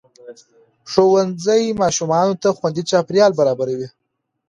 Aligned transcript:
ښوونځی 0.91 1.63
ماشومانو 1.81 2.33
ته 2.41 2.49
خوندي 2.57 2.83
چاپېریال 2.89 3.31
برابروي 3.39 3.87